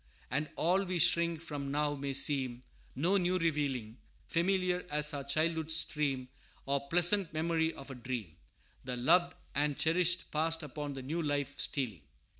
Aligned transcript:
And 0.31 0.49
all 0.55 0.83
we 0.83 0.97
shrink 0.97 1.41
from 1.41 1.69
now 1.69 1.93
may 1.93 2.13
seem 2.13 2.63
No 2.95 3.17
new 3.17 3.37
revealing; 3.37 3.99
Familiar 4.25 4.83
as 4.89 5.13
our 5.13 5.23
childhood's 5.23 5.75
stream, 5.75 6.27
Or 6.65 6.87
pleasant 6.89 7.31
memory 7.33 7.71
of 7.75 7.91
a 7.91 7.93
dream, 7.95 8.35
The 8.83 8.95
loved 8.95 9.35
and 9.53 9.77
cherished 9.77 10.31
past 10.31 10.63
upon 10.63 10.95
the 10.95 11.03
new 11.03 11.21
life 11.21 11.59
stealing. 11.59 12.01